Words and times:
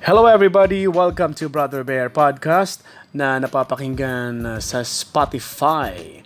Hello 0.00 0.24
everybody, 0.24 0.88
welcome 0.88 1.36
to 1.36 1.52
Brother 1.52 1.84
Bear 1.84 2.08
Podcast 2.08 2.80
na 3.12 3.36
napapakinggan 3.36 4.48
uh, 4.48 4.56
sa 4.56 4.80
Spotify. 4.80 6.24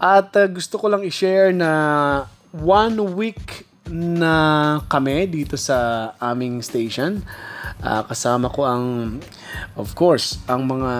At 0.00 0.32
uh, 0.32 0.48
gusto 0.48 0.80
ko 0.80 0.88
lang 0.88 1.04
i-share 1.04 1.52
na 1.52 2.24
one 2.56 2.96
week 3.12 3.68
na 3.84 4.80
kami 4.88 5.28
dito 5.28 5.60
sa 5.60 6.08
aming 6.24 6.64
station. 6.64 7.20
Uh, 7.84 8.00
kasama 8.08 8.48
ko 8.48 8.64
ang, 8.64 9.20
of 9.76 9.92
course, 9.92 10.40
ang 10.48 10.64
mga 10.64 10.92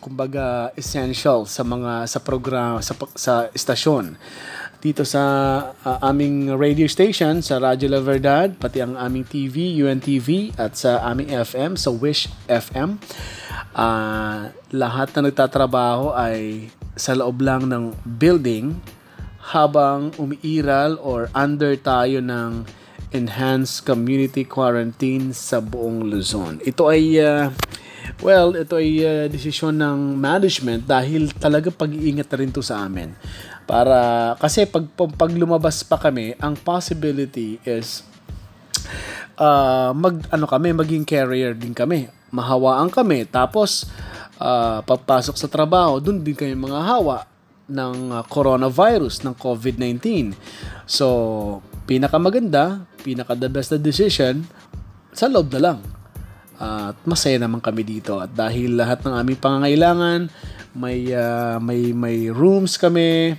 kumbaga 0.00 0.72
essential 0.80 1.44
sa 1.44 1.60
mga 1.60 2.08
sa 2.08 2.24
program 2.24 2.80
sa 2.80 2.96
sa 3.12 3.52
istasyon 3.52 4.16
dito 4.78 5.02
sa 5.02 5.22
uh, 5.74 5.98
aming 6.06 6.54
radio 6.54 6.86
station 6.86 7.42
sa 7.42 7.58
Radyo 7.58 7.90
La 7.90 7.98
Verdad, 7.98 8.54
pati 8.54 8.78
ang 8.78 8.94
aming 8.94 9.26
TV, 9.26 9.74
UNTV 9.82 10.54
at 10.54 10.78
sa 10.78 11.02
aming 11.10 11.34
FM, 11.34 11.74
sa 11.74 11.90
Wish 11.90 12.30
FM. 12.46 13.02
Uh, 13.74 14.54
lahat 14.70 15.10
na 15.18 15.30
nagtatrabaho 15.30 16.14
ay 16.14 16.70
sa 16.94 17.18
loob 17.18 17.42
lang 17.42 17.66
ng 17.66 17.90
building 18.06 18.78
habang 19.50 20.14
umiiral 20.14 20.94
or 21.02 21.26
under 21.34 21.74
tayo 21.74 22.22
ng 22.22 22.62
enhanced 23.10 23.82
community 23.82 24.46
quarantine 24.46 25.34
sa 25.34 25.58
buong 25.58 26.06
Luzon. 26.06 26.62
Ito 26.62 26.86
ay 26.86 27.18
uh, 27.18 27.50
well, 28.20 28.54
ito 28.56 28.78
ay 28.78 28.90
uh, 29.02 29.26
desisyon 29.26 29.78
ng 29.78 30.16
management 30.18 30.84
dahil 30.88 31.30
talaga 31.36 31.68
pag-iingat 31.72 32.28
na 32.28 32.38
rin 32.38 32.50
to 32.52 32.64
sa 32.64 32.84
amin. 32.84 33.12
Para, 33.68 34.32
kasi 34.40 34.64
pag, 34.64 34.88
pag 34.96 35.30
lumabas 35.32 35.84
pa 35.84 36.00
kami, 36.00 36.32
ang 36.40 36.56
possibility 36.56 37.60
is 37.68 38.06
uh, 39.38 39.92
mag, 39.94 40.24
ano 40.32 40.44
kami, 40.48 40.74
maging 40.74 41.04
carrier 41.06 41.52
din 41.54 41.72
kami. 41.72 42.10
Mahawaan 42.32 42.90
kami. 42.92 43.24
Tapos, 43.28 43.88
uh, 44.40 44.80
papasok 44.82 45.36
sa 45.38 45.48
trabaho, 45.48 46.02
dun 46.02 46.20
din 46.20 46.34
kami 46.34 46.54
mga 46.56 46.80
hawa 46.80 47.24
ng 47.68 48.16
uh, 48.16 48.22
coronavirus, 48.26 49.22
ng 49.24 49.34
COVID-19. 49.36 50.32
So, 50.88 51.06
pinakamaganda, 51.84 52.88
pinaka 53.04 53.36
the 53.36 53.48
best 53.48 53.72
na 53.72 53.78
decision, 53.80 54.48
sa 55.12 55.28
loob 55.28 55.52
na 55.52 55.60
lang. 55.60 55.78
At 56.58 56.98
masaya 57.06 57.38
naman 57.38 57.62
kami 57.62 57.86
dito. 57.86 58.18
At 58.18 58.34
dahil 58.34 58.74
lahat 58.74 59.06
ng 59.06 59.14
aming 59.14 59.38
pangangailangan, 59.38 60.20
may 60.74 61.10
uh, 61.14 61.62
may 61.62 61.94
may 61.94 62.30
rooms 62.34 62.74
kami, 62.74 63.38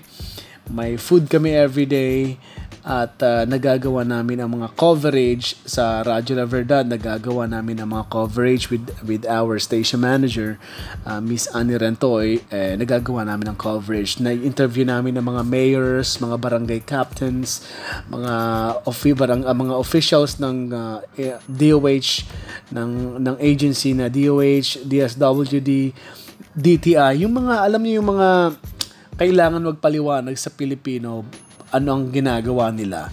may 0.72 0.96
food 0.96 1.28
kami 1.28 1.52
every 1.56 1.88
day 1.88 2.40
at 2.86 3.20
uh, 3.22 3.44
nagagawa 3.44 4.08
namin 4.08 4.40
ang 4.40 4.60
mga 4.60 4.76
coverage 4.76 5.56
sa 5.68 6.04
Radyo 6.04 6.40
La 6.40 6.48
Verdad. 6.48 6.88
Nagagawa 6.88 7.48
namin 7.48 7.82
ang 7.82 7.96
mga 7.96 8.06
coverage 8.08 8.72
with 8.72 8.88
with 9.04 9.24
our 9.28 9.60
station 9.60 10.04
manager 10.04 10.62
uh, 11.04 11.20
Miss 11.20 11.50
Annie 11.52 11.76
Rentoy. 11.76 12.44
Eh, 12.52 12.80
nagagawa 12.80 13.28
namin 13.28 13.52
ang 13.52 13.60
coverage. 13.60 14.20
Na 14.24 14.32
interview 14.32 14.88
namin 14.88 15.20
ng 15.20 15.26
mga 15.26 15.44
mayors 15.44 16.20
mga 16.20 16.38
barangay 16.40 16.82
captains 16.84 17.66
mga 18.08 18.34
ofi 18.88 19.12
barang 19.16 19.44
uh, 19.44 19.56
mga 19.56 19.76
officials 19.76 20.40
ng 20.40 20.72
uh, 20.72 21.00
DOH 21.48 22.28
ng 22.72 23.22
ng 23.24 23.36
agency 23.40 23.92
na 23.96 24.08
DOH 24.08 24.86
DSWD 24.88 25.96
DTI, 26.60 27.24
yung 27.24 27.34
mga, 27.36 27.64
alam 27.64 27.80
niyo 27.80 28.02
yung 28.02 28.10
mga 28.18 28.58
kailangan 29.20 29.64
magpaliwanag 29.64 30.36
sa 30.36 30.52
Pilipino 30.52 31.24
ano 31.70 31.90
ang 31.96 32.10
ginagawa 32.10 32.70
nila 32.74 33.10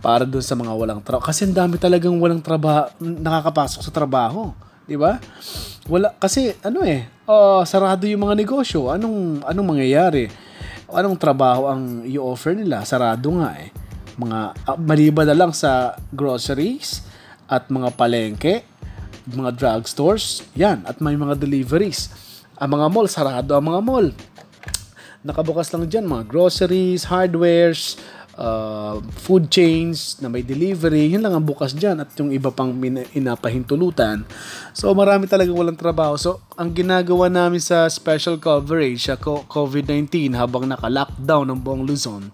para 0.00 0.24
doon 0.24 0.44
sa 0.44 0.56
mga 0.56 0.72
walang 0.72 1.00
trabaho. 1.04 1.28
Kasi 1.28 1.44
ang 1.44 1.56
dami 1.56 1.76
talagang 1.76 2.16
walang 2.16 2.40
trabaho, 2.40 2.88
nakakapasok 2.98 3.80
sa 3.84 3.92
trabaho. 3.92 4.52
Di 4.88 4.96
ba? 4.96 5.20
Wala, 5.86 6.16
kasi 6.16 6.56
ano 6.64 6.82
eh, 6.82 7.06
uh, 7.28 7.62
sarado 7.68 8.08
yung 8.08 8.26
mga 8.26 8.34
negosyo. 8.34 8.90
Anong, 8.90 9.44
anong 9.44 9.66
mangyayari? 9.76 10.26
Anong 10.90 11.20
trabaho 11.20 11.68
ang 11.70 12.02
i-offer 12.08 12.56
nila? 12.56 12.82
Sarado 12.88 13.28
nga 13.38 13.54
eh. 13.60 13.70
Mga, 14.16 14.38
uh, 14.66 14.78
maliban 14.80 15.28
na 15.28 15.36
lang 15.36 15.52
sa 15.52 15.94
groceries 16.10 17.04
at 17.46 17.68
mga 17.68 17.92
palengke, 17.94 18.64
mga 19.30 19.52
drugstores, 19.54 20.48
yan, 20.56 20.82
at 20.88 20.98
may 20.98 21.14
mga 21.14 21.36
deliveries 21.36 22.30
ang 22.60 22.76
mga 22.76 22.92
mall, 22.92 23.08
sarado 23.08 23.56
ang 23.56 23.64
mga 23.72 23.80
mall. 23.80 24.06
Nakabukas 25.20 25.68
lang 25.76 25.84
dyan 25.84 26.08
mga 26.08 26.24
groceries, 26.28 27.04
hardwares, 27.04 28.00
uh, 28.40 28.96
food 29.20 29.52
chains 29.52 30.16
na 30.24 30.32
may 30.32 30.40
delivery, 30.40 31.12
yun 31.12 31.20
lang 31.20 31.36
ang 31.36 31.44
bukas 31.44 31.76
dyan 31.76 32.00
at 32.00 32.08
yung 32.16 32.32
iba 32.32 32.48
pang 32.48 32.72
inapahintulutan. 33.12 34.24
So 34.72 34.92
marami 34.96 35.28
talaga 35.28 35.52
walang 35.52 35.76
trabaho. 35.76 36.16
So 36.16 36.40
ang 36.60 36.76
ginagawa 36.76 37.32
namin 37.32 37.56
sa 37.56 37.88
special 37.88 38.36
coverage 38.36 39.08
sa 39.08 39.16
COVID-19 39.16 40.36
habang 40.36 40.68
naka-lockdown 40.68 41.48
ng 41.48 41.56
buong 41.56 41.88
Luzon, 41.88 42.28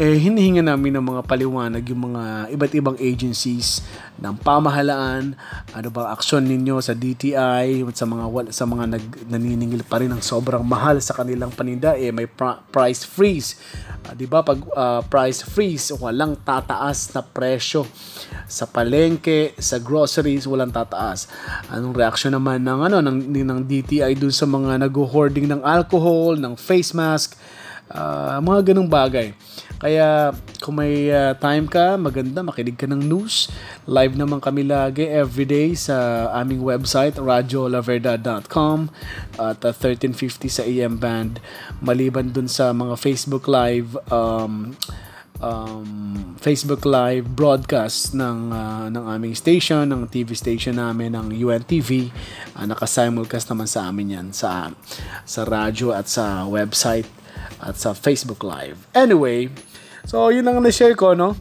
eh, 0.00 0.16
hinihinga 0.16 0.64
namin 0.64 0.96
ng 0.96 1.04
mga 1.04 1.22
paliwanag 1.28 1.84
yung 1.92 2.08
mga 2.08 2.48
iba't 2.56 2.72
ibang 2.72 2.96
agencies 2.96 3.84
ng 4.16 4.32
pamahalaan, 4.40 5.36
ano 5.76 5.88
bang 5.92 6.08
aksyon 6.08 6.48
ninyo 6.48 6.80
sa 6.80 6.96
DTI, 6.96 7.84
sa 7.92 8.08
mga 8.08 8.48
sa 8.48 8.64
mga 8.64 8.96
nag, 8.96 9.04
naniningil 9.28 9.84
pa 9.84 10.00
rin 10.00 10.08
ng 10.08 10.24
sobrang 10.24 10.64
mahal 10.64 10.96
sa 11.04 11.12
kanilang 11.12 11.52
paninda, 11.52 12.00
eh, 12.00 12.08
may 12.16 12.24
pra- 12.24 12.64
price 12.72 13.04
freeze. 13.04 13.60
Uh, 14.08 14.16
'Di 14.16 14.24
ba 14.24 14.40
pag 14.40 14.56
uh, 14.72 15.04
price 15.04 15.44
freeze, 15.44 15.92
walang 15.92 16.32
tataas 16.48 17.12
na 17.12 17.20
presyo 17.20 17.84
sa 18.48 18.64
palengke, 18.64 19.52
sa 19.60 19.76
groceries, 19.76 20.48
walang 20.48 20.72
tataas. 20.72 21.28
Anong 21.68 21.92
reaksyon 21.92 22.32
naman 22.32 22.64
ng 22.64 22.80
ano 22.88 23.04
ng, 23.04 23.18
ng 23.36 23.49
DTI 23.66 24.14
dun 24.14 24.30
sa 24.30 24.46
mga 24.46 24.86
nag-hoarding 24.86 25.50
ng 25.50 25.62
alcohol, 25.66 26.38
ng 26.38 26.54
face 26.54 26.94
mask, 26.94 27.34
uh, 27.90 28.38
mga 28.38 28.72
ganung 28.72 28.86
bagay. 28.86 29.34
Kaya 29.80 30.36
kung 30.60 30.76
may 30.76 31.08
uh, 31.08 31.32
time 31.40 31.64
ka, 31.66 31.96
maganda 31.96 32.44
makinig 32.44 32.76
ka 32.76 32.84
ng 32.84 33.00
news. 33.00 33.48
Live 33.88 34.14
naman 34.14 34.38
kami 34.38 34.68
lagi 34.68 35.08
everyday 35.08 35.72
sa 35.72 36.28
aming 36.36 36.60
website 36.60 37.16
radiolaverda.com 37.16 38.78
at 39.40 39.58
uh, 39.64 39.72
1350 39.72 40.52
sa 40.52 40.62
AM 40.68 41.00
band. 41.00 41.40
Maliban 41.80 42.28
dun 42.30 42.46
sa 42.46 42.76
mga 42.76 42.94
Facebook 43.00 43.48
live 43.48 43.96
um, 44.12 44.76
um, 45.40 46.36
Facebook 46.38 46.84
live 46.86 47.26
broadcast 47.26 48.12
ng 48.16 48.52
uh, 48.52 48.86
ng 48.92 49.04
aming 49.16 49.34
station, 49.34 49.88
ng 49.88 50.06
TV 50.06 50.36
station 50.36 50.76
namin 50.76 51.16
ng 51.16 51.32
UNTV. 51.34 52.12
Uh, 52.54 52.64
naka-simulcast 52.68 53.50
naman 53.50 53.66
sa 53.66 53.88
amin 53.88 54.14
'yan 54.14 54.28
sa 54.30 54.70
sa 55.26 55.40
radyo 55.44 55.96
at 55.96 56.06
sa 56.06 56.44
website 56.46 57.08
at 57.60 57.76
sa 57.76 57.96
Facebook 57.96 58.44
live. 58.44 58.76
Anyway, 58.92 59.48
So, 60.08 60.32
yun 60.32 60.46
ang 60.48 60.64
na-share 60.64 60.96
ko, 60.96 61.12
no? 61.12 61.36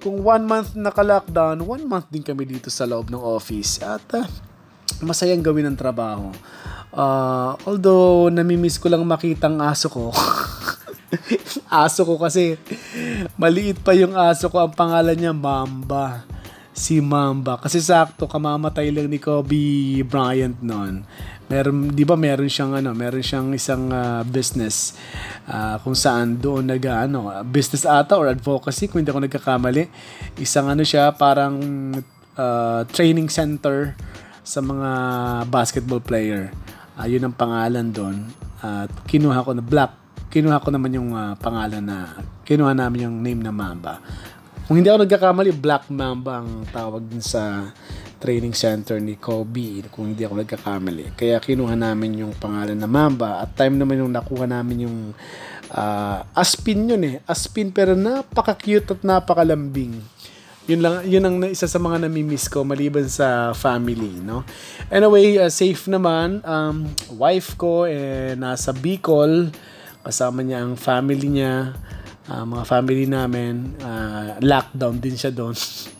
Kung 0.00 0.24
one 0.24 0.44
month 0.48 0.74
naka-lockdown, 0.74 1.60
one 1.62 1.84
month 1.84 2.08
din 2.08 2.24
kami 2.24 2.48
dito 2.48 2.72
sa 2.72 2.88
loob 2.88 3.12
ng 3.12 3.20
office. 3.20 3.78
At 3.84 4.02
uh, 4.16 4.26
masayang 5.04 5.44
gawin 5.44 5.68
ang 5.68 5.76
trabaho. 5.76 6.32
Uh, 6.92 7.54
although, 7.68 8.32
namimiss 8.32 8.80
ko 8.80 8.88
lang 8.88 9.04
makita 9.04 9.46
ang 9.48 9.60
aso 9.60 9.92
ko. 9.92 10.10
aso 11.72 12.04
ko 12.04 12.20
kasi 12.20 12.60
maliit 13.40 13.80
pa 13.80 13.96
yung 13.96 14.12
aso 14.12 14.52
ko. 14.52 14.60
Ang 14.60 14.76
pangalan 14.76 15.16
niya, 15.16 15.32
Mamba. 15.32 16.28
Si 16.76 17.00
Mamba. 17.00 17.56
Kasi 17.56 17.80
sakto, 17.80 18.28
kamamatay 18.28 18.92
lang 18.92 19.08
ni 19.08 19.16
Kobe 19.16 20.04
Bryant 20.04 20.60
noon 20.60 21.08
meron 21.52 21.92
'di 21.92 22.04
ba 22.08 22.16
meron 22.16 22.48
siyang 22.48 22.80
ano, 22.80 22.96
meron 22.96 23.20
siyang 23.20 23.52
isang 23.52 23.92
uh, 23.92 24.24
business 24.24 24.96
uh, 25.44 25.76
kung 25.84 25.92
saan 25.92 26.40
doon 26.40 26.64
nag 26.64 26.80
ano, 26.88 27.28
business 27.44 27.84
ata 27.84 28.16
or 28.16 28.32
advocacy 28.32 28.88
kung 28.88 29.04
hindi 29.04 29.12
ako 29.12 29.28
nagkakamali. 29.28 29.84
Isang 30.40 30.72
ano 30.72 30.80
siya 30.80 31.12
parang 31.12 31.60
uh, 32.40 32.80
training 32.88 33.28
center 33.28 33.92
sa 34.40 34.64
mga 34.64 34.90
basketball 35.52 36.00
player. 36.00 36.48
Uh, 36.96 37.04
yun 37.04 37.28
ang 37.28 37.36
pangalan 37.36 37.92
doon. 37.92 38.16
At 38.64 38.88
uh, 38.88 39.04
kinuha 39.04 39.44
ko 39.44 39.52
na 39.52 39.64
Black. 39.64 40.01
Kinuha 40.32 40.64
ko 40.64 40.72
naman 40.72 40.96
yung 40.96 41.12
uh, 41.12 41.36
pangalan 41.36 41.84
na 41.84 42.16
kinuha 42.48 42.72
namin 42.72 43.04
yung 43.04 43.20
name 43.20 43.44
na 43.44 43.52
Mamba. 43.52 44.00
Kung 44.64 44.80
hindi 44.80 44.88
ako 44.88 45.04
nagkakamali, 45.04 45.52
Black 45.52 45.92
Mamba 45.92 46.40
ang 46.40 46.64
tawag 46.72 47.04
din 47.04 47.20
sa 47.20 47.68
training 48.16 48.56
center 48.56 48.96
ni 48.96 49.20
Kobe 49.20 49.84
kung 49.92 50.08
hindi 50.08 50.24
ako 50.24 50.40
nagkakamali. 50.40 51.12
Kaya 51.20 51.36
kinuha 51.36 51.76
namin 51.76 52.24
yung 52.24 52.32
pangalan 52.32 52.80
na 52.80 52.88
Mamba 52.88 53.44
at 53.44 53.52
time 53.52 53.76
naman 53.76 54.00
yung 54.00 54.08
nakuha 54.08 54.48
namin 54.48 54.88
yung 54.88 54.98
uh, 55.68 56.18
Aspin 56.32 56.88
yun 56.88 57.04
eh. 57.04 57.16
Aspin 57.28 57.68
pero 57.68 57.92
napaka-cute 57.92 58.96
at 58.96 59.00
napakalambing. 59.04 60.00
Yun 60.64 60.80
lang 60.80 60.94
yun 61.04 61.26
ang 61.26 61.36
isa 61.44 61.68
sa 61.68 61.76
mga 61.76 62.06
nami-miss 62.06 62.46
ko 62.46 62.62
maliban 62.64 63.04
sa 63.10 63.52
family, 63.52 64.22
no. 64.22 64.46
Anyway, 64.88 65.36
uh, 65.36 65.52
safe 65.52 65.90
naman 65.90 66.40
um 66.46 66.88
wife 67.20 67.58
ko 67.60 67.84
eh 67.84 68.38
nasa 68.38 68.72
Bicol 68.72 69.52
kasama 70.02 70.42
niya 70.42 70.66
ang 70.66 70.74
family 70.74 71.30
niya, 71.30 71.74
uh, 72.28 72.44
mga 72.44 72.64
family 72.66 73.06
namin, 73.06 73.74
uh, 73.82 74.38
lockdown 74.42 74.98
din 74.98 75.14
siya 75.16 75.30
doon. 75.30 75.54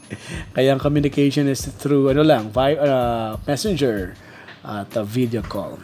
Kaya 0.55 0.75
ang 0.77 0.83
communication 0.83 1.49
is 1.49 1.65
through 1.81 2.13
ano 2.13 2.23
lang, 2.27 2.51
via 2.53 2.77
uh, 2.79 3.31
messenger 3.47 4.15
at 4.63 4.91
uh, 4.95 5.07
video 5.07 5.43
call. 5.43 5.79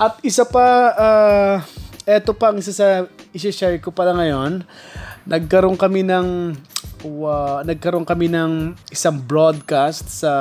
At 0.00 0.18
isa 0.26 0.44
pa, 0.48 0.66
uh, 0.94 1.54
eto 2.04 2.36
pa 2.36 2.52
ang 2.52 2.60
isa 2.60 2.72
sa 2.74 3.08
isi-share 3.32 3.80
ko 3.80 3.90
pala 3.90 4.14
ngayon. 4.16 4.64
Nagkaroon 5.24 5.80
kami 5.80 6.04
ng 6.04 6.52
uh, 7.04 7.60
nagkaroon 7.64 8.04
kami 8.04 8.28
ng 8.28 8.76
isang 8.92 9.16
broadcast 9.20 10.24
sa 10.24 10.32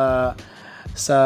sa 0.93 1.17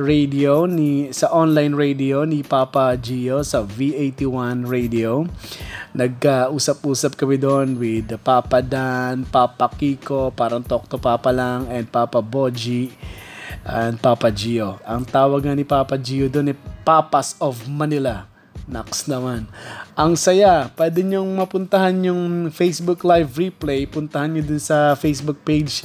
radio 0.00 0.64
ni 0.64 1.12
sa 1.12 1.28
online 1.28 1.76
radio 1.76 2.24
ni 2.24 2.40
Papa 2.40 2.96
Gio 2.96 3.44
sa 3.44 3.60
V81 3.60 4.64
radio. 4.64 5.28
Nagkausap-usap 5.92 7.20
kami 7.20 7.36
doon 7.36 7.76
with 7.76 8.08
Papa 8.24 8.64
Dan, 8.64 9.28
Papa 9.28 9.68
Kiko, 9.68 10.32
parang 10.32 10.64
talk 10.64 10.88
to 10.88 10.96
Papa 10.96 11.28
lang 11.28 11.68
and 11.68 11.84
Papa 11.92 12.24
Boji 12.24 12.88
and 13.68 14.00
Papa 14.00 14.32
Gio. 14.32 14.80
Ang 14.88 15.04
tawag 15.04 15.44
nga 15.44 15.52
ni 15.52 15.68
Papa 15.68 16.00
Gio 16.00 16.32
doon 16.32 16.56
ay 16.56 16.58
Papas 16.80 17.36
of 17.44 17.68
Manila. 17.68 18.24
Naks 18.70 19.10
naman. 19.10 19.50
Ang 19.98 20.14
saya. 20.14 20.70
Pwede 20.72 21.02
nyong 21.02 21.34
mapuntahan 21.34 21.92
yung 22.06 22.54
Facebook 22.54 23.02
Live 23.02 23.34
replay. 23.34 23.82
Puntahan 23.84 24.30
nyo 24.30 24.42
dun 24.46 24.62
sa 24.62 24.94
Facebook 24.94 25.42
page 25.42 25.82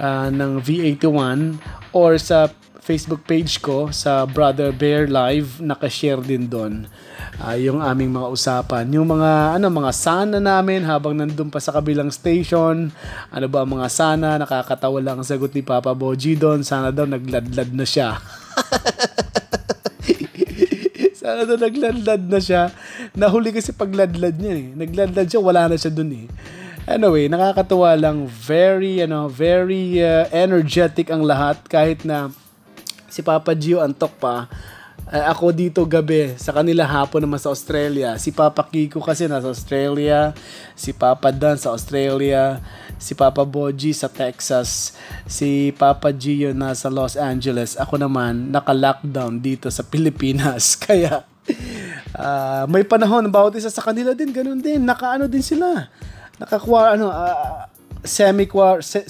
uh, 0.00 0.32
ng 0.32 0.56
V81 0.64 1.60
or 1.96 2.20
sa 2.20 2.52
Facebook 2.84 3.24
page 3.24 3.64
ko 3.64 3.88
sa 3.88 4.28
Brother 4.28 4.70
Bear 4.70 5.08
Live 5.08 5.58
naka-share 5.64 6.20
din 6.20 6.46
doon 6.46 6.84
uh, 7.40 7.56
yung 7.56 7.82
aming 7.82 8.12
mga 8.12 8.28
usapan. 8.30 8.84
Yung 8.92 9.08
mga 9.08 9.58
ano 9.58 9.66
mga 9.72 9.92
sana 9.96 10.38
namin 10.38 10.84
habang 10.86 11.16
nandun 11.16 11.50
pa 11.50 11.58
sa 11.58 11.74
kabilang 11.74 12.12
station. 12.12 12.92
Ano 13.32 13.46
ba 13.50 13.66
mga 13.66 13.88
sana? 13.90 14.38
Nakakatawa 14.40 15.02
lang 15.02 15.18
ang 15.20 15.26
sagot 15.26 15.52
ni 15.52 15.64
Papa 15.64 15.92
Boji 15.96 16.36
doon 16.38 16.62
sana 16.62 16.92
daw 16.92 17.08
nagladlad 17.08 17.72
na 17.72 17.86
siya. 17.88 18.16
Sana 21.26 21.42
daw 21.42 21.58
nagladlad 21.58 22.22
na 22.30 22.38
siya. 22.38 22.70
Nahuli 23.18 23.50
kasi 23.50 23.74
pagladlad 23.74 24.38
niya 24.38 24.54
eh. 24.62 24.66
Nagladlad 24.78 25.26
siya 25.26 25.42
wala 25.42 25.66
na 25.66 25.74
siya 25.74 25.90
doon 25.90 26.22
eh 26.22 26.30
Anyway, 26.86 27.26
nakakatuwa 27.26 27.98
lang. 27.98 28.30
Very, 28.30 29.02
ano, 29.02 29.26
very 29.26 29.98
uh, 29.98 30.30
energetic 30.30 31.10
ang 31.10 31.26
lahat 31.26 31.58
kahit 31.66 32.06
na 32.06 32.30
si 33.10 33.26
Papa 33.26 33.58
Gio 33.58 33.82
antok 33.82 34.14
pa. 34.22 34.46
Uh, 35.10 35.26
ako 35.26 35.50
dito 35.50 35.82
gabi, 35.82 36.38
sa 36.38 36.54
kanila 36.54 36.86
hapon 36.86 37.26
naman 37.26 37.42
sa 37.42 37.50
Australia. 37.50 38.14
Si 38.22 38.30
Papa 38.30 38.62
Kiko 38.62 39.02
kasi 39.02 39.26
nasa 39.26 39.50
Australia, 39.50 40.30
si 40.78 40.94
Papa 40.94 41.34
Dan 41.34 41.58
sa 41.58 41.74
Australia, 41.74 42.62
si 43.02 43.18
Papa 43.18 43.42
Boji 43.42 43.90
sa 43.90 44.06
Texas, 44.06 44.94
si 45.26 45.74
Papa 45.74 46.14
Gio 46.14 46.54
nasa 46.54 46.86
Los 46.86 47.18
Angeles. 47.18 47.74
Ako 47.82 47.98
naman 47.98 48.54
naka-lockdown 48.54 49.42
dito 49.42 49.74
sa 49.74 49.82
Pilipinas. 49.82 50.74
Kaya 50.86 51.26
uh, 52.14 52.62
may 52.70 52.86
panahon 52.86 53.26
bawat 53.26 53.58
isa 53.58 53.74
sa 53.74 53.82
kanila 53.82 54.14
din 54.14 54.30
ganun 54.30 54.62
din. 54.62 54.86
Nakaano 54.86 55.26
din 55.26 55.42
sila 55.42 55.90
nakakuha 56.36 56.96
ano 56.96 57.08
uh, 57.08 57.64
semi 58.06 58.46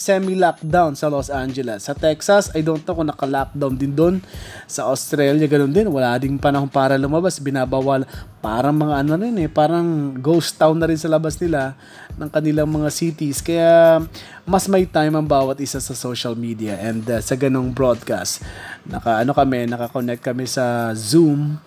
semi 0.00 0.34
lockdown 0.34 0.96
sa 0.96 1.12
Los 1.12 1.28
Angeles. 1.28 1.86
Sa 1.86 1.92
Texas, 1.92 2.48
I 2.56 2.64
don't 2.64 2.80
know 2.82 2.96
kung 2.96 3.06
naka-lockdown 3.12 3.76
din 3.76 3.92
doon. 3.92 4.24
Sa 4.64 4.88
Australia, 4.88 5.44
ganun 5.46 5.70
din. 5.70 5.86
Wala 5.92 6.16
ding 6.16 6.40
panahon 6.40 6.66
para 6.66 6.96
lumabas. 6.96 7.36
Binabawal. 7.38 8.08
Parang 8.40 8.74
mga 8.74 9.04
ano 9.04 9.12
rin 9.20 9.36
eh. 9.36 9.52
Parang 9.52 10.16
ghost 10.16 10.56
town 10.56 10.80
na 10.80 10.88
rin 10.88 10.98
sa 10.98 11.12
labas 11.12 11.36
nila 11.38 11.76
ng 12.16 12.30
kanilang 12.32 12.66
mga 12.72 12.88
cities. 12.88 13.44
Kaya 13.44 14.00
mas 14.48 14.66
may 14.66 14.88
time 14.88 15.14
ang 15.14 15.28
bawat 15.28 15.60
isa 15.60 15.78
sa 15.78 15.92
social 15.92 16.34
media 16.34 16.80
and 16.80 17.04
uh, 17.06 17.20
sa 17.20 17.36
ganong 17.36 17.70
broadcast. 17.76 18.40
Naka 18.88 19.22
ano 19.22 19.36
kami, 19.36 19.68
naka-connect 19.68 20.24
kami 20.24 20.48
sa 20.48 20.90
Zoom 20.96 21.60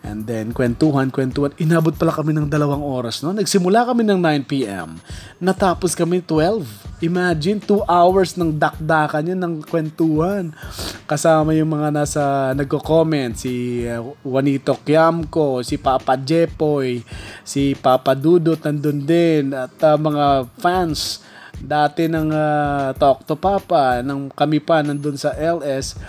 And 0.00 0.24
then, 0.24 0.56
kwentuhan, 0.56 1.12
kwentuhan. 1.12 1.52
Inabot 1.60 1.92
pala 1.92 2.16
kami 2.16 2.32
ng 2.32 2.48
dalawang 2.48 2.80
oras, 2.80 3.20
no? 3.20 3.36
Nagsimula 3.36 3.84
kami 3.84 4.00
ng 4.00 4.16
9pm. 4.16 4.96
Natapos 5.36 5.92
kami 5.92 6.24
12. 6.24 6.64
Imagine, 7.04 7.60
2 7.60 7.84
hours 7.84 8.32
ng 8.40 8.56
dakdakan 8.56 9.36
yun 9.36 9.40
ng 9.40 9.54
kwentuhan. 9.60 10.56
Kasama 11.04 11.52
yung 11.52 11.76
mga 11.76 11.92
nasa 11.92 12.22
nagko-comment. 12.56 13.36
Si 13.36 13.84
uh, 13.84 14.00
Juanito 14.24 14.72
Kiamco, 14.80 15.60
si 15.60 15.76
Papa 15.76 16.16
Jepoy, 16.16 17.04
si 17.44 17.76
Papa 17.76 18.16
Dudot 18.16 18.56
nandun 18.56 19.04
din. 19.04 19.52
At 19.52 19.76
uh, 19.84 20.00
mga 20.00 20.48
fans 20.64 21.20
dati 21.60 22.08
ng 22.08 22.32
uh, 22.32 22.96
Talk 22.96 23.28
to 23.28 23.36
Papa, 23.36 24.00
nang 24.00 24.32
kami 24.32 24.64
pa 24.64 24.80
nandun 24.80 25.20
sa 25.20 25.36
LS, 25.36 26.00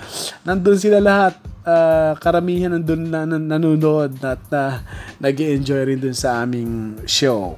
nandun 0.47 0.79
sila 0.79 1.03
lahat 1.03 1.50
uh, 1.65 2.13
karamihan 2.17 2.73
nandun 2.73 3.09
na, 3.09 3.25
na 3.25 3.37
nanonood 3.37 4.17
at 4.21 4.43
uh, 4.53 4.81
nag 5.21 5.37
enjoy 5.37 5.85
rin 5.85 5.99
dun 6.01 6.15
sa 6.17 6.41
aming 6.41 7.01
show. 7.05 7.57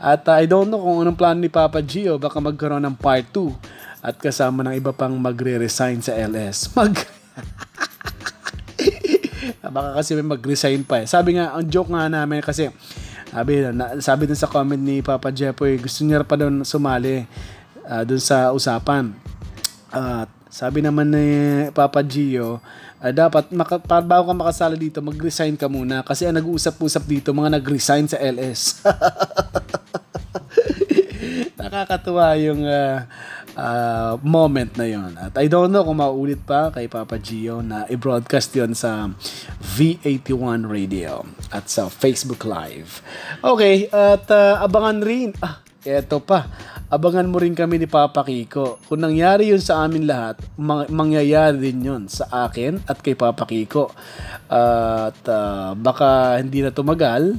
At 0.00 0.28
uh, 0.28 0.36
I 0.36 0.46
don't 0.46 0.68
know 0.68 0.80
kung 0.80 1.04
anong 1.04 1.18
plano 1.18 1.38
ni 1.40 1.50
Papa 1.50 1.80
Gio, 1.82 2.16
baka 2.20 2.40
magkaroon 2.40 2.84
ng 2.84 2.96
part 2.96 3.28
2 3.32 4.06
at 4.06 4.14
kasama 4.22 4.62
ng 4.62 4.78
iba 4.78 4.94
pang 4.94 5.12
magre-resign 5.18 5.98
sa 5.98 6.14
LS. 6.14 6.70
Mag... 6.76 6.94
baka 9.76 9.98
kasi 9.98 10.14
may 10.14 10.26
mag-resign 10.26 10.86
pa 10.86 11.02
eh. 11.02 11.06
Sabi 11.10 11.36
nga, 11.36 11.56
ang 11.56 11.66
joke 11.66 11.90
nga 11.90 12.06
namin 12.06 12.38
kasi, 12.38 12.70
sabi, 13.34 13.66
na, 13.66 13.98
sabi 13.98 14.30
dun 14.30 14.38
sa 14.38 14.46
comment 14.46 14.78
ni 14.78 15.02
Papa 15.02 15.34
Jepoy, 15.34 15.82
gusto 15.82 16.06
niya 16.06 16.22
pa 16.22 16.38
doon 16.38 16.62
sumali 16.62 17.26
uh, 17.82 18.02
dun 18.06 18.22
sa 18.22 18.54
usapan. 18.54 19.10
At 19.90 20.30
uh, 20.30 20.36
sabi 20.46 20.80
naman 20.80 21.10
ni 21.10 21.26
Papa 21.74 22.00
Gio, 22.06 22.62
uh, 23.00 23.12
dapat 23.12 23.52
maka, 23.52 23.78
para 23.80 24.04
bago 24.04 24.28
ka 24.30 24.34
makasala 24.36 24.76
dito, 24.78 25.02
mag-resign 25.04 25.56
ka 25.56 25.68
muna 25.68 26.02
kasi 26.06 26.26
ang 26.28 26.36
nag-uusap-usap 26.36 27.04
dito, 27.04 27.34
mga 27.36 27.50
nag-resign 27.60 28.08
sa 28.08 28.18
LS. 28.20 28.80
Nakakatuwa 31.60 32.36
yung 32.38 32.62
uh, 32.62 33.02
uh, 33.56 34.14
moment 34.22 34.70
na 34.76 34.86
yon. 34.86 35.16
At 35.18 35.34
I 35.40 35.48
don't 35.48 35.72
know 35.72 35.82
kung 35.82 35.98
maulit 35.98 36.44
pa 36.44 36.70
kay 36.70 36.86
Papa 36.86 37.18
Gio 37.18 37.64
na 37.64 37.88
i-broadcast 37.88 38.54
yon 38.54 38.76
sa 38.76 39.10
V81 39.60 40.68
Radio 40.68 41.24
at 41.50 41.66
sa 41.72 41.90
Facebook 41.90 42.44
Live. 42.44 43.02
Okay, 43.42 43.88
at 43.90 44.28
uh, 44.30 44.62
abangan 44.62 45.00
rin. 45.02 45.34
Ah, 45.40 45.64
eto 45.82 46.22
pa 46.22 46.46
abangan 46.86 47.26
mo 47.26 47.42
rin 47.42 47.54
kami 47.54 47.82
ni 47.82 47.88
Papa 47.90 48.22
Kiko. 48.22 48.78
Kung 48.86 49.02
nangyari 49.02 49.50
yun 49.50 49.62
sa 49.62 49.82
amin 49.82 50.06
lahat, 50.06 50.38
mang- 50.54 50.86
mangyayari 50.90 51.58
din 51.58 51.82
yun 51.82 52.02
sa 52.06 52.46
akin 52.46 52.82
at 52.86 53.02
kay 53.02 53.18
Papa 53.18 53.42
Kiko. 53.46 53.90
Uh, 54.46 55.10
at 55.10 55.20
uh, 55.26 55.74
baka 55.74 56.38
hindi 56.38 56.62
na 56.62 56.70
tumagal, 56.70 57.34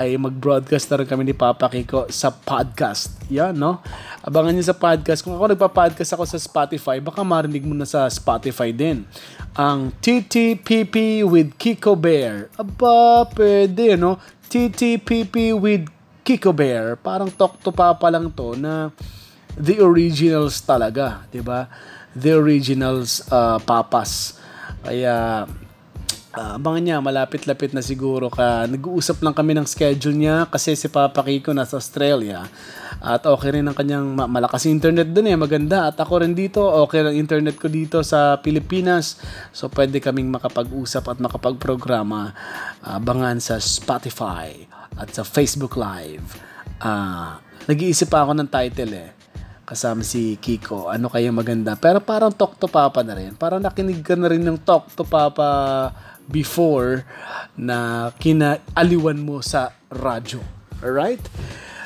ay 0.00 0.16
mag-broadcast 0.16 0.88
na 0.88 1.04
rin 1.04 1.08
kami 1.08 1.22
ni 1.28 1.34
Papa 1.36 1.68
Kiko 1.68 2.08
sa 2.08 2.32
podcast. 2.32 3.12
Yan, 3.28 3.56
no? 3.56 3.84
Abangan 4.24 4.56
niyo 4.56 4.72
sa 4.72 4.76
podcast. 4.76 5.20
Kung 5.20 5.36
ako 5.36 5.52
nagpa-podcast 5.52 6.16
ako 6.16 6.24
sa 6.24 6.40
Spotify, 6.40 6.96
baka 7.00 7.20
marinig 7.20 7.64
mo 7.64 7.76
na 7.76 7.84
sa 7.84 8.08
Spotify 8.08 8.72
din. 8.72 9.04
Ang 9.52 9.92
TTPP 10.00 11.26
with 11.28 11.52
Kiko 11.60 11.92
Bear. 11.92 12.48
Aba, 12.56 13.28
pwede, 13.36 14.00
no? 14.00 14.16
TTPP 14.48 15.56
with 15.56 15.88
Kiko 16.22 16.54
Bear, 16.54 16.94
parang 16.94 17.30
talk 17.34 17.58
to 17.66 17.74
papa 17.74 18.06
lang 18.06 18.30
to 18.30 18.54
na 18.54 18.94
the 19.58 19.82
originals 19.82 20.62
talaga, 20.62 21.26
'di 21.28 21.42
ba? 21.42 21.66
The 22.14 22.38
originals 22.38 23.26
uh, 23.26 23.58
papas. 23.58 24.38
Kaya 24.82 25.46
uh, 26.32 26.56
abangan 26.56 26.82
niya, 26.82 26.96
malapit-lapit 27.04 27.76
na 27.76 27.84
siguro 27.84 28.32
ka. 28.32 28.64
Nag-uusap 28.68 29.20
lang 29.20 29.36
kami 29.36 29.52
ng 29.56 29.68
schedule 29.68 30.16
niya 30.16 30.48
kasi 30.48 30.74
si 30.76 30.88
Papa 30.88 31.20
Kiko 31.24 31.52
nasa 31.52 31.76
Australia. 31.76 32.44
At 33.02 33.26
okay 33.26 33.58
rin 33.58 33.66
ang 33.66 33.76
kanyang 33.76 34.14
malakas 34.14 34.68
internet 34.68 35.10
dun 35.10 35.28
eh, 35.28 35.36
maganda. 35.36 35.90
At 35.90 35.98
ako 35.98 36.22
rin 36.24 36.32
dito, 36.32 36.62
okay 36.62 37.02
ang 37.04 37.16
internet 37.16 37.58
ko 37.58 37.68
dito 37.68 38.00
sa 38.06 38.38
Pilipinas. 38.40 39.18
So 39.50 39.68
pwede 39.72 39.98
kaming 40.00 40.30
makapag-usap 40.32 41.10
at 41.10 41.18
makapag-programa. 41.20 42.32
Abangan 42.80 43.42
sa 43.42 43.58
Spotify 43.58 44.54
at 44.96 45.12
sa 45.12 45.24
Facebook 45.24 45.76
Live. 45.76 46.38
Uh, 46.82 47.38
nag-iisip 47.66 48.10
pa 48.10 48.24
ako 48.24 48.38
ng 48.38 48.48
title 48.48 48.92
eh. 48.96 49.10
Kasama 49.62 50.02
si 50.04 50.36
Kiko. 50.36 50.90
Ano 50.90 51.08
kaya 51.08 51.30
maganda? 51.30 51.78
Pero 51.78 52.02
parang 52.02 52.34
Talk 52.34 52.58
to 52.58 52.66
Papa 52.66 53.00
na 53.06 53.14
rin. 53.16 53.32
Parang 53.38 53.62
nakinig 53.62 54.04
ka 54.04 54.18
na 54.18 54.28
rin 54.28 54.42
ng 54.42 54.58
Talk 54.60 54.90
to 54.92 55.06
Papa 55.06 55.88
before 56.30 57.06
na 57.58 58.10
kinaaliwan 58.18 59.18
mo 59.18 59.42
sa 59.42 59.74
radyo. 59.90 60.42
Alright? 60.82 61.22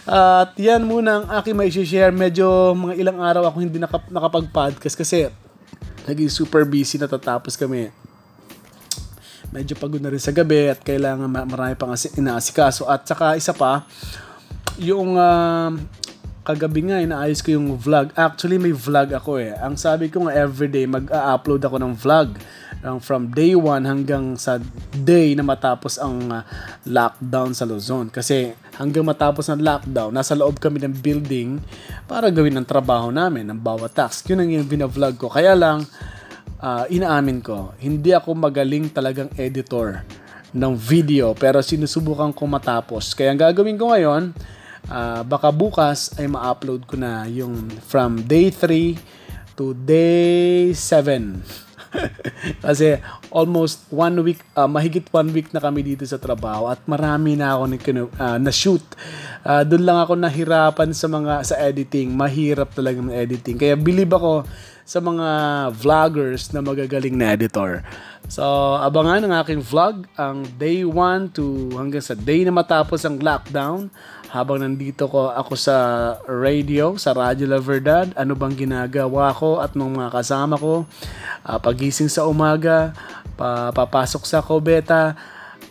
At 0.07 0.55
yan 0.55 0.87
muna 0.87 1.23
ang 1.23 1.27
aking 1.43 1.57
may 1.59 1.71
share. 1.73 2.15
Medyo 2.15 2.77
mga 2.79 2.95
ilang 2.97 3.19
araw 3.19 3.51
ako 3.51 3.57
hindi 3.59 3.83
nakap- 3.83 4.13
nakapag-podcast 4.13 4.97
kasi 4.97 5.27
naging 6.07 6.31
super 6.31 6.63
busy 6.63 6.95
natatapos 6.97 7.59
kami 7.59 7.91
medyo 9.57 9.79
pagod 9.79 10.03
na 10.03 10.11
rin 10.11 10.23
sa 10.23 10.35
gabi 10.35 10.69
at 10.71 10.83
kailangan 10.83 11.31
marami 11.31 11.75
pang 11.79 11.95
inaasikaso. 11.95 12.87
At 12.91 13.07
saka 13.07 13.39
isa 13.39 13.55
pa, 13.55 13.87
yung 14.77 15.17
uh, 15.17 15.73
kagabi 16.47 16.87
nga, 16.87 17.03
inaayos 17.03 17.43
ko 17.43 17.57
yung 17.57 17.75
vlog. 17.75 18.13
Actually, 18.15 18.61
may 18.61 18.75
vlog 18.75 19.17
ako 19.17 19.41
eh. 19.41 19.57
Ang 19.59 19.81
sabi 19.81 20.13
ko 20.13 20.27
nga, 20.27 20.37
everyday, 20.37 20.85
mag-upload 20.87 21.63
ako 21.65 21.77
ng 21.81 21.93
vlog. 21.97 22.37
From 23.03 23.35
day 23.35 23.59
1 23.59 23.83
hanggang 23.83 24.39
sa 24.39 24.63
day 24.95 25.35
na 25.35 25.43
matapos 25.43 25.99
ang 25.99 26.31
uh, 26.31 26.47
lockdown 26.87 27.51
sa 27.51 27.67
Luzon. 27.67 28.07
Kasi 28.15 28.55
hanggang 28.79 29.03
matapos 29.03 29.51
ng 29.51 29.59
lockdown, 29.59 30.15
nasa 30.15 30.39
loob 30.39 30.63
kami 30.63 30.79
ng 30.87 30.95
building 30.95 31.59
para 32.07 32.31
gawin 32.31 32.55
ang 32.55 32.63
trabaho 32.63 33.11
namin, 33.11 33.51
ng 33.51 33.59
bawat 33.59 33.91
task. 33.91 34.31
Yun 34.31 34.47
ang 34.47 34.51
yung 34.55 34.71
binavlog 34.71 35.19
ko. 35.19 35.27
Kaya 35.27 35.59
lang, 35.59 35.83
uh, 36.63 36.87
inaamin 36.87 37.43
ko, 37.43 37.75
hindi 37.83 38.15
ako 38.15 38.39
magaling 38.39 38.95
talagang 38.95 39.35
editor 39.35 40.07
ng 40.55 40.73
video 40.79 41.35
pero 41.35 41.59
sinusubukan 41.59 42.31
ko 42.31 42.47
matapos. 42.47 43.19
Kaya 43.19 43.35
ang 43.35 43.41
gagawin 43.43 43.75
ko 43.75 43.91
ngayon, 43.91 44.31
uh, 44.87 45.27
baka 45.27 45.51
bukas 45.51 46.15
ay 46.23 46.31
ma-upload 46.31 46.87
ko 46.87 46.95
na 46.95 47.27
yung 47.27 47.67
from 47.83 48.23
day 48.23 48.55
3 48.55 48.95
to 49.59 49.75
day 49.75 50.71
7. 50.71 51.66
Kasi 52.67 53.01
almost 53.31 53.87
one 53.91 54.17
week, 54.23 54.41
uh, 54.55 54.69
mahigit 54.69 55.07
one 55.11 55.31
week 55.33 55.51
na 55.51 55.61
kami 55.61 55.83
dito 55.83 56.05
sa 56.07 56.21
trabaho 56.21 56.71
at 56.71 56.83
marami 56.87 57.35
na 57.39 57.57
ako 57.57 57.63
uh, 58.17 58.39
na-shoot. 58.39 58.85
Uh, 59.47 59.63
Doon 59.63 59.85
lang 59.87 59.99
ako 60.03 60.13
nahirapan 60.19 60.91
sa 60.93 61.07
mga 61.07 61.33
sa 61.47 61.57
editing. 61.63 62.13
Mahirap 62.13 62.75
talaga 62.75 62.99
ng 63.03 63.15
editing. 63.15 63.57
Kaya 63.57 63.75
believe 63.79 64.11
ako 64.11 64.47
sa 64.87 65.03
mga 65.03 65.29
vloggers 65.75 66.55
na 66.55 66.63
magagaling 66.63 67.19
na 67.19 67.35
editor. 67.35 67.83
So, 68.31 68.43
abangan 68.79 69.27
ang 69.27 69.35
aking 69.43 69.63
vlog 69.63 70.07
ang 70.15 70.47
day 70.59 70.87
1 70.87 71.35
to 71.35 71.75
hanggang 71.75 72.03
sa 72.03 72.15
day 72.15 72.47
na 72.47 72.55
matapos 72.55 73.03
ang 73.03 73.19
lockdown 73.19 73.91
habang 74.31 74.63
nandito 74.63 75.07
ko 75.07 75.31
ako 75.31 75.55
sa 75.55 75.77
radio, 76.27 76.99
sa 76.99 77.15
Radyo 77.15 77.47
La 77.47 77.61
Verdad, 77.63 78.11
ano 78.19 78.35
bang 78.35 78.55
ginagawa 78.55 79.31
ko 79.35 79.63
at 79.63 79.79
ng 79.79 79.97
mga 80.03 80.11
kasama 80.11 80.59
ko. 80.59 80.87
Uh, 81.47 81.59
pagising 81.63 82.11
sa 82.11 82.27
umaga, 82.27 82.91
pa, 83.39 83.71
papasok 83.71 84.23
sa 84.27 84.43
kubeta, 84.43 85.15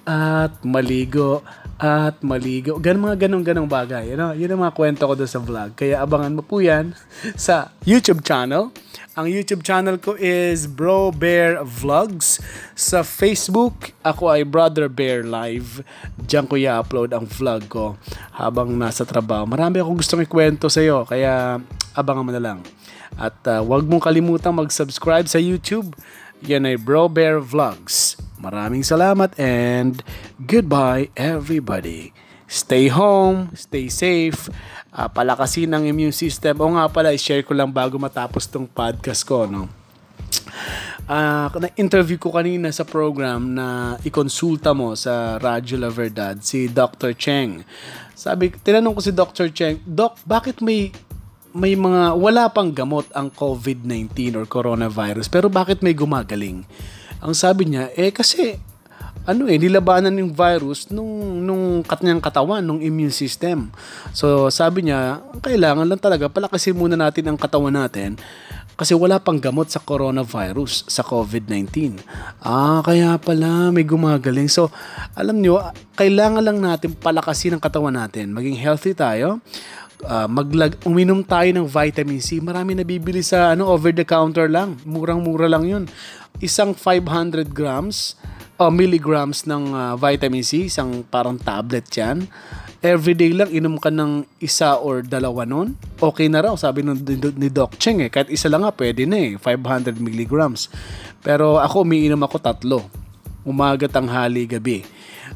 at 0.05 0.61
maligo, 0.61 1.41
at 1.75 2.21
maligo. 2.23 2.77
Gan 2.79 3.01
mga 3.01 3.27
ganong-ganong 3.27 3.67
bagay. 3.67 4.13
You 4.13 4.17
know? 4.17 4.31
Yun 4.31 4.55
ang 4.55 4.61
mga 4.69 4.75
kwento 4.77 5.03
ko 5.03 5.13
doon 5.17 5.31
sa 5.31 5.41
vlog. 5.41 5.75
Kaya 5.75 5.99
abangan 5.99 6.37
mo 6.37 6.41
po 6.45 6.63
yan 6.63 6.95
sa 7.35 7.73
YouTube 7.83 8.23
channel 8.23 8.71
ang 9.15 9.31
YouTube 9.31 9.63
channel 9.63 9.95
ko 9.95 10.19
is 10.19 10.67
Bro 10.67 11.15
Bear 11.15 11.63
Vlogs. 11.63 12.43
Sa 12.75 12.99
Facebook, 12.99 13.95
ako 14.03 14.27
ay 14.27 14.43
Brother 14.43 14.91
Bear 14.91 15.23
Live. 15.23 15.79
Diyan 16.19 16.51
ko 16.51 16.59
i-upload 16.59 17.15
ang 17.15 17.23
vlog 17.23 17.63
ko 17.71 17.95
habang 18.35 18.75
nasa 18.75 19.07
trabaho. 19.07 19.47
Marami 19.47 19.79
akong 19.79 20.03
gustong 20.03 20.27
ikwento 20.27 20.67
sa 20.67 20.83
iyo, 20.83 21.07
kaya 21.07 21.63
abangan 21.95 22.27
mo 22.27 22.31
na 22.35 22.43
lang. 22.43 22.59
At 23.15 23.39
uh, 23.47 23.63
huwag 23.63 23.87
mong 23.87 24.03
kalimutan 24.03 24.51
mag-subscribe 24.51 25.31
sa 25.31 25.39
YouTube. 25.39 25.95
Yan 26.43 26.67
ay 26.67 26.75
Bro 26.75 27.15
Bear 27.15 27.39
Vlogs. 27.39 28.19
Maraming 28.43 28.83
salamat 28.83 29.31
and 29.39 30.03
goodbye 30.43 31.07
everybody. 31.15 32.11
Stay 32.51 32.91
home, 32.91 33.49
stay 33.55 33.89
safe, 33.89 34.51
uh, 34.95 35.09
palakasin 35.11 35.75
ang 35.75 35.83
immune 35.83 36.15
system. 36.15 36.55
O 36.63 36.71
nga 36.71 36.87
pala, 36.87 37.11
i-share 37.11 37.43
ko 37.43 37.51
lang 37.51 37.69
bago 37.69 37.99
matapos 37.99 38.47
tong 38.47 38.65
podcast 38.65 39.27
ko, 39.27 39.43
no? 39.43 39.67
Uh, 41.05 41.51
na-interview 41.61 42.17
ko 42.17 42.33
kanina 42.33 42.71
sa 42.73 42.81
program 42.81 43.53
na 43.53 43.99
ikonsulta 44.01 44.73
mo 44.73 44.97
sa 44.97 45.37
Radyo 45.37 45.77
La 45.77 45.91
Verdad, 45.91 46.41
si 46.41 46.65
Dr. 46.71 47.13
Cheng. 47.13 47.61
Sabi, 48.17 48.49
tinanong 48.49 48.95
ko 48.97 49.01
si 49.03 49.13
Dr. 49.13 49.51
Cheng, 49.53 49.83
Doc, 49.85 50.17
bakit 50.25 50.63
may 50.63 50.89
may 51.55 51.71
mga 51.71 52.19
wala 52.19 52.51
pang 52.51 52.67
gamot 52.67 53.07
ang 53.15 53.31
COVID-19 53.31 54.35
or 54.35 54.43
coronavirus 54.43 55.31
pero 55.31 55.47
bakit 55.47 55.79
may 55.79 55.95
gumagaling? 55.95 56.67
Ang 57.23 57.31
sabi 57.31 57.71
niya, 57.71 57.95
eh 57.95 58.11
kasi 58.11 58.59
ano 59.25 59.49
eh, 59.49 59.57
nilabanan 59.57 60.13
yung 60.21 60.31
virus 60.31 60.93
nung, 60.93 61.41
nung 61.41 61.81
kanyang 61.81 62.21
katawan, 62.21 62.61
nung 62.61 62.77
immune 62.77 63.13
system. 63.13 63.73
So, 64.13 64.53
sabi 64.53 64.85
niya, 64.85 65.21
kailangan 65.41 65.89
lang 65.89 65.97
talaga 65.97 66.29
palakasin 66.29 66.77
muna 66.77 66.93
natin 66.93 67.33
ang 67.33 67.37
katawan 67.37 67.73
natin 67.73 68.21
kasi 68.75 68.91
wala 68.91 69.23
pang 69.23 69.39
gamot 69.39 69.71
sa 69.71 69.79
coronavirus, 69.79 70.83
sa 70.91 70.99
COVID-19. 70.99 71.95
Ah, 72.43 72.83
kaya 72.83 73.15
pala 73.15 73.71
may 73.71 73.87
gumagaling. 73.87 74.51
So, 74.51 74.67
alam 75.15 75.39
nyo, 75.39 75.63
kailangan 75.95 76.43
lang 76.43 76.59
natin 76.59 76.91
palakasin 76.91 77.55
ang 77.55 77.63
katawan 77.63 77.95
natin. 77.95 78.35
Maging 78.35 78.59
healthy 78.59 78.91
tayo. 78.91 79.39
Uh, 80.03 80.27
maglag 80.27 80.75
uminom 80.83 81.23
tayo 81.23 81.47
ng 81.55 81.65
vitamin 81.71 82.19
C. 82.19 82.43
Marami 82.43 82.75
nabibili 82.75 83.23
sa 83.23 83.55
ano 83.55 83.71
over 83.71 83.95
the 83.95 84.03
counter 84.03 84.51
lang. 84.51 84.75
Murang-mura 84.83 85.47
lang 85.47 85.63
'yun. 85.63 85.83
Isang 86.43 86.75
500 86.75 87.55
grams 87.55 88.19
uh, 88.59 88.71
milligrams 88.71 89.43
ng 89.47 89.71
uh, 89.71 89.93
vitamin 89.99 90.43
C, 90.43 90.67
isang 90.67 91.03
parang 91.07 91.35
tablet 91.39 91.85
yan. 91.91 92.27
Everyday 92.85 93.33
lang, 93.33 93.49
inom 93.49 93.81
ka 93.81 93.89
ng 93.89 94.27
isa 94.37 94.77
or 94.77 95.01
dalawa 95.01 95.41
nun. 95.47 95.73
Okay 95.97 96.29
na 96.29 96.45
raw, 96.45 96.53
sabi 96.53 96.85
ng, 96.85 97.01
ni 97.39 97.49
Doc 97.49 97.81
Cheng 97.81 98.05
eh. 98.05 98.13
Kahit 98.13 98.29
isa 98.29 98.45
lang 98.45 98.61
nga, 98.61 98.71
pwede 98.75 99.09
na 99.09 99.17
eh. 99.17 99.31
500 99.41 99.97
milligrams. 99.97 100.69
Pero 101.25 101.57
ako, 101.57 101.81
umiinom 101.81 102.21
ako 102.21 102.37
tatlo. 102.37 102.79
Umaga, 103.41 103.89
tanghali, 103.89 104.45
gabi. 104.45 104.85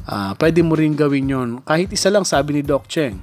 Uh, 0.06 0.30
pwede 0.38 0.62
mo 0.62 0.78
rin 0.78 0.94
gawin 0.94 1.26
yon 1.26 1.48
Kahit 1.66 1.90
isa 1.90 2.06
lang, 2.06 2.22
sabi 2.22 2.58
ni 2.58 2.62
Doc 2.62 2.86
Cheng 2.86 3.18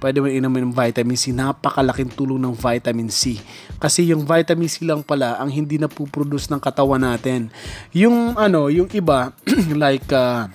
pwede 0.00 0.18
mo 0.18 0.26
inumin 0.26 0.72
ng 0.72 0.74
vitamin 0.74 1.14
C. 1.20 1.30
Napakalaking 1.30 2.10
tulong 2.16 2.40
ng 2.40 2.56
vitamin 2.56 3.12
C. 3.12 3.36
Kasi 3.76 4.08
yung 4.08 4.24
vitamin 4.24 4.66
C 4.66 4.82
lang 4.88 5.04
pala 5.04 5.36
ang 5.36 5.52
hindi 5.52 5.76
na 5.76 5.86
puproduce 5.86 6.48
ng 6.48 6.58
katawan 6.58 7.04
natin. 7.04 7.52
Yung 7.92 8.34
ano, 8.34 8.72
yung 8.72 8.88
iba, 8.96 9.36
like 9.76 10.08
uh, 10.10 10.48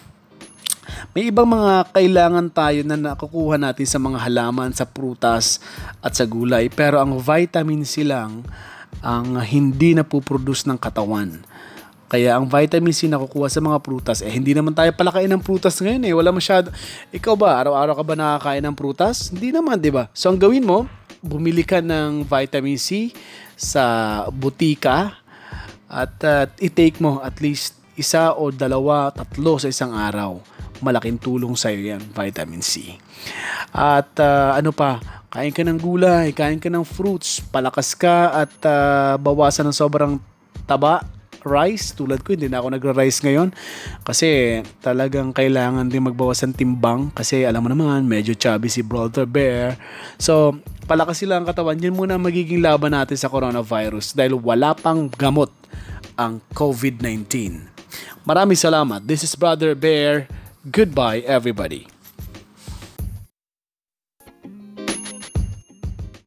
may 1.13 1.29
ibang 1.29 1.49
mga 1.49 1.93
kailangan 1.93 2.47
tayo 2.49 2.81
na 2.85 2.97
nakukuha 2.97 3.57
natin 3.61 3.87
sa 3.87 4.01
mga 4.01 4.17
halaman, 4.25 4.73
sa 4.73 4.85
prutas 4.89 5.61
at 6.01 6.17
sa 6.17 6.25
gulay. 6.25 6.67
Pero 6.67 6.97
ang 6.97 7.17
vitamin 7.21 7.85
C 7.85 8.01
lang 8.03 8.45
ang 9.05 9.37
hindi 9.45 9.93
na 9.93 10.01
puproduce 10.01 10.65
ng 10.65 10.81
katawan. 10.81 11.45
Kaya 12.05 12.37
ang 12.37 12.45
vitamin 12.45 12.93
C 12.93 13.09
na 13.09 13.17
kukuha 13.17 13.49
sa 13.49 13.57
mga 13.57 13.81
prutas, 13.81 14.21
eh 14.21 14.29
hindi 14.29 14.53
naman 14.53 14.77
tayo 14.77 14.93
palakain 14.93 15.25
ng 15.25 15.41
prutas 15.41 15.81
ngayon 15.81 16.05
eh. 16.05 16.13
Wala 16.13 16.29
masyado. 16.29 16.69
Ikaw 17.09 17.33
ba, 17.33 17.57
araw-araw 17.65 17.97
ka 17.97 18.03
ba 18.05 18.13
nakakain 18.13 18.61
ng 18.61 18.75
prutas? 18.77 19.33
Hindi 19.33 19.49
naman, 19.49 19.81
di 19.81 19.89
ba? 19.89 20.05
So 20.13 20.29
ang 20.29 20.37
gawin 20.37 20.61
mo, 20.61 20.85
bumili 21.25 21.65
ka 21.65 21.81
ng 21.81 22.29
vitamin 22.29 22.77
C 22.77 23.09
sa 23.57 24.25
butika 24.29 25.17
at 25.89 26.13
uh, 26.21 26.45
i-take 26.61 27.01
mo 27.01 27.25
at 27.25 27.41
least 27.41 27.73
isa 27.97 28.37
o 28.37 28.53
dalawa, 28.53 29.09
tatlo 29.09 29.57
sa 29.57 29.71
isang 29.71 29.95
araw. 29.95 30.37
Malaking 30.83 31.17
tulong 31.17 31.55
sa 31.57 31.73
iyo 31.73 31.95
yan, 31.95 32.03
vitamin 32.13 32.61
C. 32.61 32.99
At 33.73 34.13
uh, 34.21 34.53
ano 34.53 34.69
pa, 34.75 35.01
kain 35.33 35.55
ka 35.55 35.65
ng 35.65 35.79
gulay, 35.81 36.35
kain 36.37 36.61
ka 36.61 36.69
ng 36.69 36.85
fruits, 36.85 37.41
palakas 37.49 37.97
ka 37.97 38.45
at 38.45 38.53
uh, 38.67 39.17
bawasan 39.17 39.71
ng 39.71 39.75
sobrang 39.75 40.21
taba 40.69 41.14
rice. 41.45 41.93
Tulad 41.93 42.25
ko 42.25 42.33
hindi 42.33 42.49
na 42.49 42.59
ako 42.59 42.73
nagra-rice 42.73 43.21
ngayon. 43.21 43.53
Kasi 44.03 44.59
talagang 44.81 45.31
kailangan 45.31 45.87
din 45.87 46.09
magbawas 46.09 46.41
ng 46.43 46.57
timbang. 46.57 47.13
Kasi 47.13 47.45
alam 47.45 47.63
mo 47.63 47.69
naman 47.69 48.03
medyo 48.03 48.33
chubby 48.33 48.67
si 48.67 48.81
Brother 48.81 49.29
Bear. 49.29 49.77
So 50.17 50.57
palakas 50.89 51.21
sila 51.21 51.37
ang 51.37 51.45
katawan. 51.45 51.79
Yun 51.79 51.95
muna 51.95 52.17
magiging 52.17 52.65
laban 52.65 52.97
natin 52.97 53.15
sa 53.15 53.29
coronavirus. 53.31 54.17
Dahil 54.17 54.35
wala 54.35 54.73
pang 54.73 55.07
gamot 55.07 55.53
ang 56.19 56.41
COVID-19 56.51 57.75
maraming 58.25 58.57
salamat. 58.57 59.05
This 59.05 59.21
is 59.21 59.37
Brother 59.37 59.77
Bear. 59.77 60.25
Goodbye 60.65 61.21
everybody 61.29 61.94